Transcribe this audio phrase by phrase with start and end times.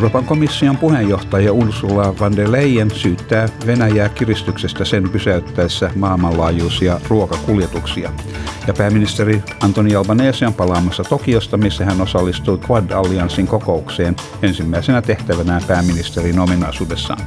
[0.00, 8.12] Euroopan komission puheenjohtaja Ursula von der Leyen syyttää Venäjää kiristyksestä sen pysäyttäessä maailmanlaajuisia ruokakuljetuksia.
[8.66, 16.38] Ja pääministeri Antoni Albanese on palaamassa Tokiosta, missä hän osallistui Quad-allianssin kokoukseen ensimmäisenä tehtävänään pääministerin
[16.38, 17.20] ominaisuudessaan.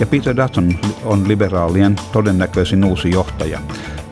[0.00, 3.60] Ja Peter Dutton on liberaalien todennäköisin uusi johtaja.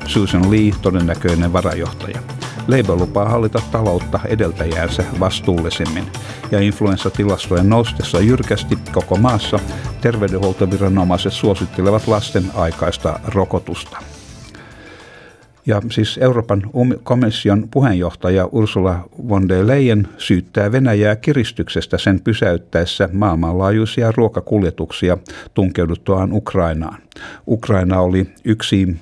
[0.06, 2.35] Susan Lee todennäköinen varajohtaja.
[2.68, 6.04] Labour lupaa hallita taloutta edeltäjäänsä vastuullisemmin.
[6.50, 9.58] Ja influenssatilastojen noustessa jyrkästi koko maassa
[10.00, 13.98] terveydenhuoltoviranomaiset suosittelevat lasten aikaista rokotusta.
[15.66, 16.62] Ja siis Euroopan
[17.02, 25.18] komission puheenjohtaja Ursula von der Leyen syyttää Venäjää kiristyksestä sen pysäyttäessä maailmanlaajuisia ruokakuljetuksia
[25.54, 26.98] tunkeuduttuaan Ukrainaan.
[27.48, 28.96] Ukraina oli yksi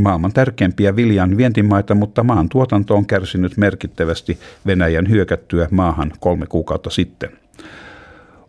[0.00, 6.90] maailman tärkeimpiä viljan vientimaita, mutta maan tuotanto on kärsinyt merkittävästi Venäjän hyökättyä maahan kolme kuukautta
[6.90, 7.30] sitten.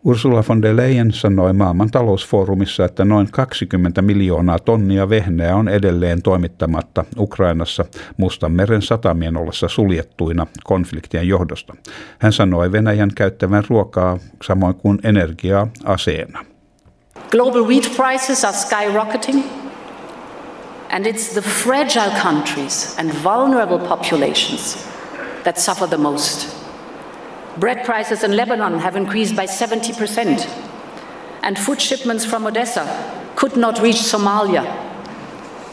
[0.04, 6.22] Ursula von der Leyen sanoi maailman talousfoorumissa, että noin 20 miljoonaa tonnia vehnää on edelleen
[6.22, 7.86] toimittamatta Ukrainassa
[8.17, 11.76] Mustanmeren satamien ollessa suljettuina konfliktien johdosta.
[12.20, 16.45] Hän sanoi Venäjän käyttävän ruokaa samoin kuin energiaa aseena.
[17.32, 19.58] Global wheat prices are skyrocketing.
[20.90, 24.88] And it's the fragile countries and vulnerable populations
[25.44, 26.56] that suffer the most.
[27.58, 30.48] Bread prices in Lebanon have increased by 70%,
[31.44, 32.86] and food shipments from Odessa
[33.36, 34.66] could not reach Somalia.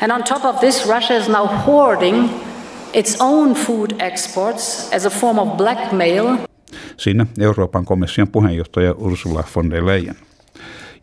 [0.00, 2.28] And on top of this, Russia is now hoarding
[2.92, 6.38] its own food exports as a form of blackmail.
[6.96, 10.16] Siinä Euroopan komission puheenjohtaja Ursula von der Leyen.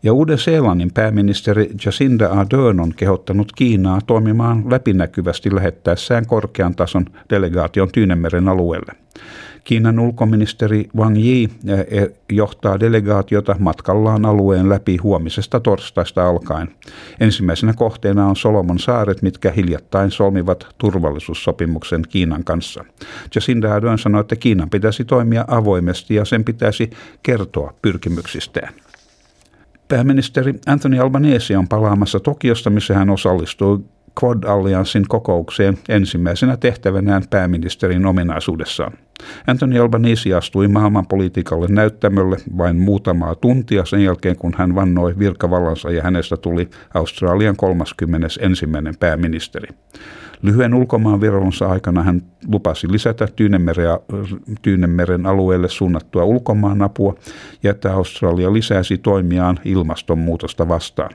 [0.04, 8.48] Ja Uuden-Seelannin pääministeri Jacinda Ardern on kehottanut Kiinaa toimimaan läpinäkyvästi lähettäessään korkean tason delegaation Tyynemeren
[8.48, 8.92] alueelle.
[9.64, 16.68] Kiinan ulkoministeri Wang Yi eh, eh, johtaa delegaatiota matkallaan alueen läpi huomisesta torstaista alkaen.
[17.20, 22.84] Ensimmäisenä kohteena on Solomon saaret, mitkä hiljattain solmivat turvallisuussopimuksen Kiinan kanssa.
[23.34, 26.90] Jacinda Ardern sanoi, että Kiinan pitäisi toimia avoimesti ja sen pitäisi
[27.22, 28.74] kertoa pyrkimyksistään.
[29.94, 33.78] Pääministeri Anthony Albanese on palaamassa Tokiosta, missä hän osallistui
[34.24, 38.92] Quad-allianssin kokoukseen ensimmäisenä tehtävänään pääministerin ominaisuudessaan.
[39.46, 46.02] Anthony Albanese astui maailmanpolitiikalle näyttämölle vain muutamaa tuntia sen jälkeen, kun hän vannoi virkavallansa ja
[46.02, 48.66] hänestä tuli Australian 31.
[49.00, 49.68] pääministeri.
[50.44, 53.28] Lyhyen ulkomaanviralonsa aikana hän lupasi lisätä
[54.62, 57.14] Tyynemeren alueelle suunnattua ulkomaanapua
[57.62, 61.10] ja että Australia lisäisi toimiaan ilmastonmuutosta vastaan.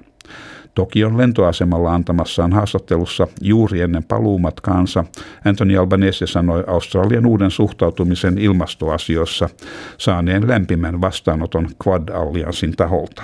[0.75, 5.06] Tokion lentoasemalla antamassaan haastattelussa juuri ennen paluumatkaansa
[5.46, 9.50] Anthony Albanese sanoi Australian uuden suhtautumisen ilmastoasioissa
[9.97, 13.23] saaneen lämpimän vastaanoton Quad-allianssin taholta.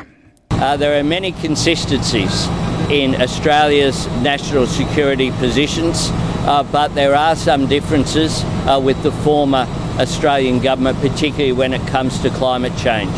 [0.53, 2.51] Uh, there are many consistencies
[2.89, 6.09] in Australia's national security positions,
[6.47, 9.65] uh, but there are some differences uh, with the former
[9.99, 13.17] Australian government, particularly when it comes to climate change.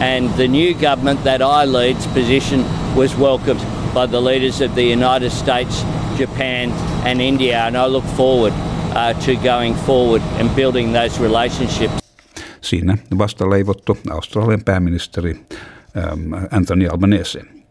[0.00, 2.64] And the new government that I lead's position
[2.96, 3.60] was welcomed
[3.94, 5.84] by the leaders of the United States,
[6.16, 6.70] Japan,
[7.04, 8.52] and India, and I look forward
[8.94, 12.02] uh, to going forward and building those relationships.
[12.60, 15.40] Siinä vasta leivottu Australian pääministeri
[15.96, 17.61] ähm, Anthony Albanese.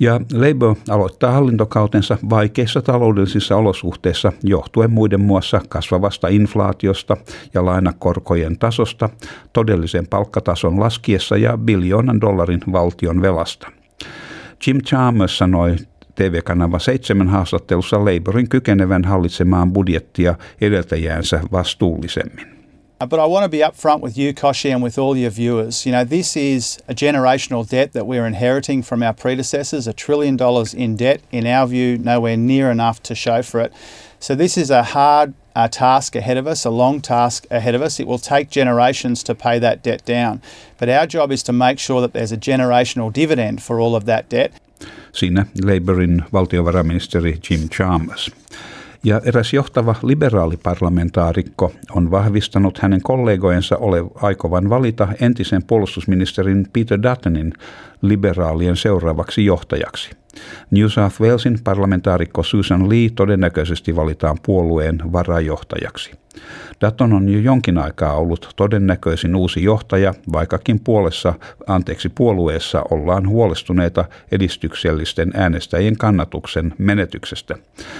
[0.00, 7.16] Ja Labour aloittaa hallintokautensa vaikeissa taloudellisissa olosuhteissa johtuen muiden muassa kasvavasta inflaatiosta
[7.54, 9.08] ja lainakorkojen tasosta,
[9.52, 13.70] todellisen palkkatason laskiessa ja biljoonan dollarin valtion velasta.
[14.66, 15.76] Jim Chalmers sanoi
[16.14, 22.59] TV-kanava 7 haastattelussa Labourin kykenevän hallitsemaan budjettia edeltäjäänsä vastuullisemmin.
[23.00, 25.86] Uh, but I want to be upfront with you, Koshi, and with all your viewers.
[25.86, 30.36] You know, this is a generational debt that we're inheriting from our predecessors, a trillion
[30.36, 33.72] dollars in debt, in our view, nowhere near enough to show for it.
[34.18, 37.80] So, this is a hard uh, task ahead of us, a long task ahead of
[37.80, 38.00] us.
[38.00, 40.42] It will take generations to pay that debt down.
[40.76, 44.04] But our job is to make sure that there's a generational dividend for all of
[44.04, 44.52] that debt.
[45.12, 48.30] Siinä Labourin valtiovarainministeri Jim Chalmers.
[49.04, 57.52] Ja eräs johtava liberaaliparlamentaarikko on vahvistanut hänen kollegojensa ole aikovan valita entisen puolustusministerin Peter Duttonin
[58.02, 60.10] liberaalien seuraavaksi johtajaksi.
[60.70, 66.10] New South Walesin parlamentaarikko Susan Lee todennäköisesti valitaan puolueen varajohtajaksi.
[66.80, 71.34] Daton on jo jonkin aikaa ollut todennäköisin uusi johtaja, vaikkakin puolessa,
[71.66, 77.54] anteeksi, puolueessa ollaan huolestuneita edistyksellisten äänestäjien kannatuksen menetyksestä.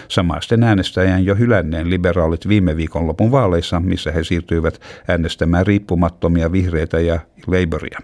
[0.08, 7.20] Samaisten äänestäjän jo hylänneen liberaalit viime viikonlopun vaaleissa, missä he siirtyivät äänestämään riippumattomia vihreitä ja
[7.46, 7.98] Labouria.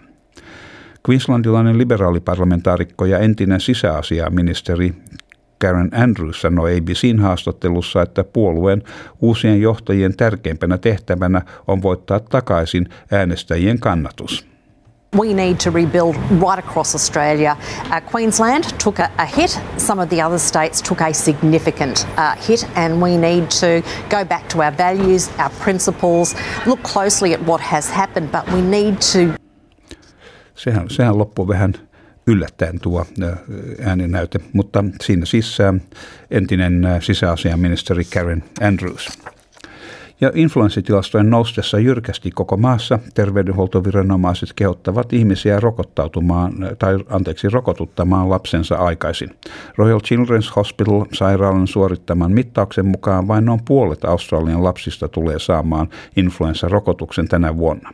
[1.09, 4.95] Queenslandilainen liberaaliparlamentaarikko ja entinen sisäasiaministeri
[5.59, 8.83] Karen Andrews sanoi ABCin haastattelussa, että puolueen
[9.21, 14.56] uusien johtajien tärkeimpänä tehtävänä on voittaa takaisin äänestäjien kannatus.
[15.13, 17.57] We need to rebuild right across Australia.
[17.91, 22.35] Uh, Queensland took a, a, hit, some of the other states took a significant uh,
[22.37, 26.35] hit, and we need to go back to our values, our principles,
[26.67, 29.35] look closely at what has happened, but we need to.
[30.55, 31.75] Sehän, sehän loppui vähän
[32.27, 33.07] yllättäen tuo
[33.85, 35.59] ääninäyte, mutta siinä siis
[36.31, 39.09] entinen sisäasiaministeri Karen Andrews.
[40.21, 49.31] Ja influenssitilastojen noustessa jyrkästi koko maassa terveydenhuoltoviranomaiset kehottavat ihmisiä rokottautumaan tai anteeksi rokotuttamaan lapsensa aikaisin.
[49.77, 57.29] Royal Children's Hospital sairaalan suorittaman mittauksen mukaan vain noin puolet Australian lapsista tulee saamaan influenssarokotuksen
[57.29, 57.91] tänä vuonna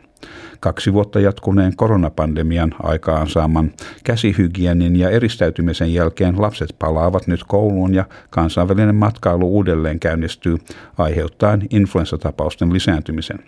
[0.63, 3.71] kaksi vuotta jatkuneen koronapandemian aikaan saaman
[4.03, 10.57] käsihygienin ja eristäytymisen jälkeen lapset palaavat nyt kouluun ja kansainvälinen matkailu uudelleen käynnistyy
[10.97, 13.39] aiheuttaen influenssatapausten lisääntymisen.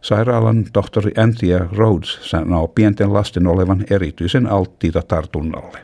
[0.00, 5.78] Sairaalan tohtori Anthea Rhodes sanoo pienten lasten olevan erityisen alttiita tartunnalle.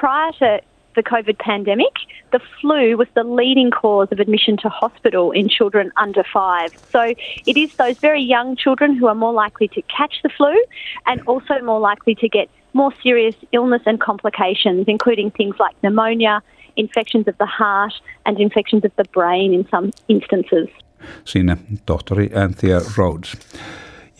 [0.00, 1.94] Prior to the COVID pandemic,
[2.32, 6.70] the flu was the leading cause of admission to hospital in children under five.
[6.90, 7.14] So
[7.46, 10.54] it is those very young children who are more likely to catch the flu
[11.06, 16.42] and also more likely to get more serious illness and complications, including things like pneumonia,
[16.76, 17.94] infections of the heart,
[18.26, 20.68] and infections of the brain in some instances.
[21.24, 21.56] Siinä
[21.86, 23.36] tohtori Anthea Rhodes.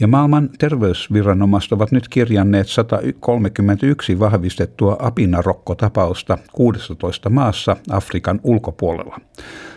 [0.01, 9.21] Ja maailman terveysviranomaiset ovat nyt kirjanneet 131 vahvistettua apinarokkotapausta 16 maassa Afrikan ulkopuolella.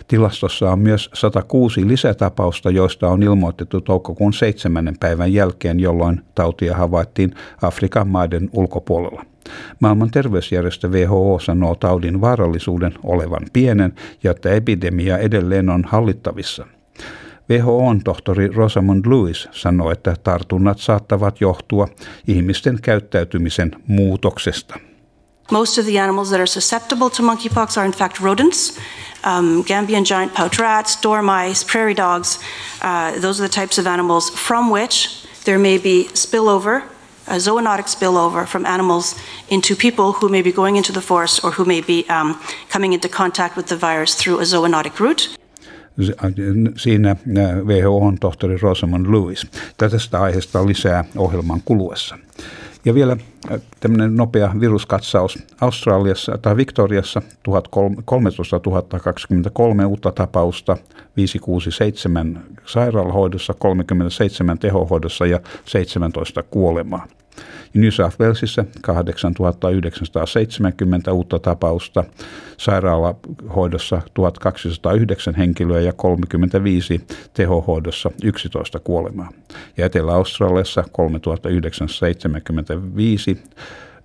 [0.07, 4.95] Tilastossa on myös 106 lisätapausta, joista on ilmoitettu toukokuun 7.
[4.99, 9.25] päivän jälkeen, jolloin tautia havaittiin Afrikan maiden ulkopuolella.
[9.79, 13.93] Maailman terveysjärjestö WHO sanoo taudin vaarallisuuden olevan pienen
[14.23, 16.65] ja että epidemia edelleen on hallittavissa–
[17.49, 21.87] WHOn tohtori Rosamund Lewis sanoi, että tartunnat saattavat johtua
[22.27, 24.75] ihmisten käyttäytymisen muutoksesta.
[25.51, 28.77] Most of the animals that are susceptible to monkeypox are in fact rodents.
[29.25, 32.39] Um, Gambian giant pouch rats, dormice, prairie dogs.
[32.83, 35.09] Uh, those are the types of animals from which
[35.45, 36.81] there may be spillover,
[37.27, 39.15] a zoonotic spillover from animals
[39.49, 42.35] into people who may be going into the forest or who may be um,
[42.73, 45.38] coming into contact with the virus through a zoonotic route.
[46.77, 47.15] Siinä
[47.65, 49.47] WHO on tohtori Rosamond Lewis.
[49.77, 52.17] Tästä aiheesta lisää ohjelman kuluessa.
[52.85, 53.17] Ja vielä
[53.79, 55.39] tämmöinen nopea viruskatsaus.
[55.61, 57.21] Australiassa tai Victoriassa
[58.05, 58.59] 13
[59.01, 60.77] 023 uutta tapausta,
[61.17, 67.07] 567 sairaalahoidossa, 37 tehohoidossa ja 17 kuolemaa.
[67.73, 72.03] New South Walesissa 8970 uutta tapausta,
[72.57, 77.01] sairaalahoidossa 1209 henkilöä ja 35
[77.33, 79.29] tehohoidossa 11 kuolemaa.
[79.77, 83.37] Ja Etelä-Australiassa 3975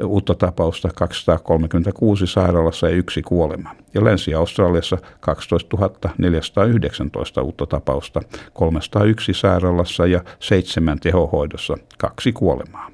[0.04, 3.70] uutta tapausta, 236 sairaalassa ja yksi kuolema.
[3.94, 5.76] Ja Länsi-Australiassa 12
[6.18, 8.20] 419 uutta tapausta,
[8.52, 12.93] 301 sairaalassa ja seitsemän tehohoidossa, kaksi kuolemaa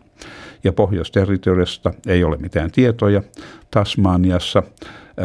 [0.65, 3.23] ja Pohjois-territoriasta ei ole mitään tietoja.
[3.71, 4.63] Tasmaniassa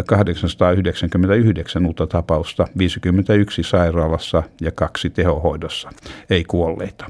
[0.05, 5.89] 899 uutta tapausta, 51 sairaalassa ja kaksi tehohoidossa,
[6.29, 7.05] ei kuolleita.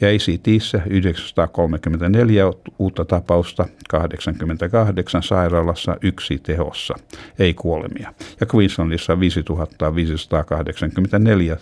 [0.00, 2.44] Ja ACTissä 934
[2.78, 6.94] uutta tapausta, 88 sairaalassa, yksi tehossa,
[7.38, 8.12] ei kuolemia.
[8.40, 11.56] Ja Queenslandissa 5584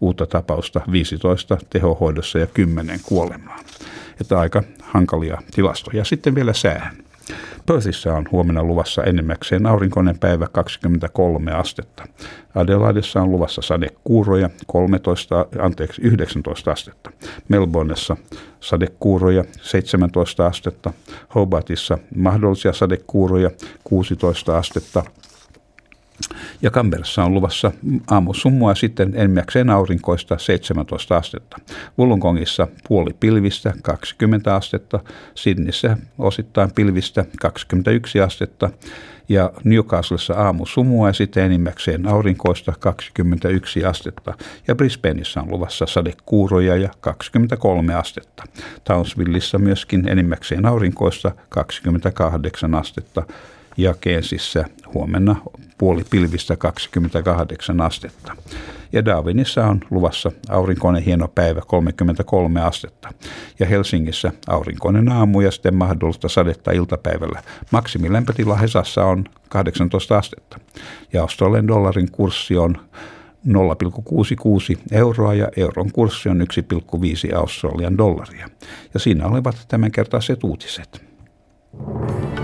[0.00, 3.58] uutta tapausta, 15 tehohoidossa ja 10 kuolemaa.
[4.20, 6.04] Että aika hankalia tilastoja.
[6.04, 7.04] Sitten vielä säähän.
[7.66, 12.04] Perthissä on huomenna luvassa enimmäkseen aurinkoinen päivä 23 astetta.
[12.54, 17.10] Adelaidessa on luvassa sadekuuroja 13, anteeksi, 19 astetta.
[17.48, 18.16] Melbourneessa
[18.60, 20.92] sadekuuroja 17 astetta.
[21.34, 23.50] Hobartissa mahdollisia sadekuuroja
[23.84, 25.04] 16 astetta.
[26.62, 27.72] Ja Kamberassa on luvassa
[28.10, 31.56] aamusummua sitten enimmäkseen aurinkoista 17 astetta.
[31.98, 35.00] Wollongongissa puoli pilvistä 20 astetta,
[35.34, 38.70] Sydneyssä osittain pilvistä 21 astetta
[39.28, 44.34] ja Newcastlessa aamusumua ja sitten enimmäkseen aurinkoista 21 astetta.
[44.68, 48.44] Ja Brisbaneissa on luvassa sadekuuroja ja 23 astetta.
[48.84, 53.26] Townsvilleissa myöskin enimmäkseen aurinkoista 28 astetta
[53.76, 54.64] ja Keensissä
[54.94, 55.36] huomenna
[55.78, 58.36] puoli pilvistä 28 astetta.
[58.92, 63.12] Ja Darwinissa on luvassa aurinkoinen hieno päivä 33 astetta.
[63.58, 67.42] Ja Helsingissä aurinkoinen aamu ja sitten mahdollista sadetta iltapäivällä.
[67.70, 70.58] Maksimilämpötila Hesassa on 18 astetta.
[71.12, 72.76] Ja Australian dollarin kurssi on
[73.48, 78.48] 0,66 euroa ja euron kurssi on 1,5 Australian dollaria.
[78.94, 81.04] Ja siinä olevat tämänkertaiset uutiset.
[81.78, 82.43] Haluatko